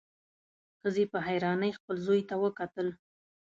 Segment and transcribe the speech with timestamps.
[0.79, 2.87] ښځې په حيرانۍ خپل زوی ته وکتل.